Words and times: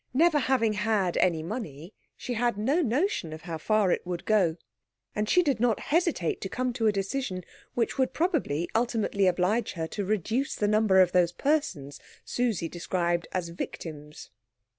Never 0.15 0.39
having 0.39 0.73
had 0.73 1.15
any 1.17 1.43
money, 1.43 1.93
she 2.17 2.33
had 2.33 2.57
no 2.57 2.81
notion 2.81 3.31
of 3.33 3.43
how 3.43 3.59
far 3.59 3.91
it 3.91 4.01
would 4.03 4.25
go; 4.25 4.57
and 5.15 5.29
she 5.29 5.43
did 5.43 5.59
not 5.59 5.79
hesitate 5.79 6.41
to 6.41 6.49
come 6.49 6.73
to 6.73 6.87
a 6.87 6.91
decision 6.91 7.43
which 7.75 7.99
would 7.99 8.11
probably 8.11 8.67
ultimately 8.73 9.27
oblige 9.27 9.73
her 9.73 9.85
to 9.89 10.03
reduce 10.03 10.55
the 10.55 10.67
number 10.67 11.01
of 11.01 11.11
those 11.11 11.31
persons 11.33 11.99
Susie 12.25 12.67
described 12.67 13.27
as 13.31 13.49
victims. 13.49 14.31